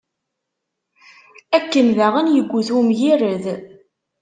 Akken 1.57 1.87
daɣen 1.97 2.27
yuget 2.35 2.69
umgired. 2.77 3.43